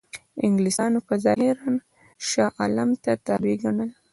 انګلیسانو 0.45 0.99
په 1.07 1.13
ظاهره 1.23 1.67
شاه 2.27 2.51
عالم 2.61 2.89
ته 3.03 3.11
تابع 3.25 3.53
ګڼل. 3.63 3.89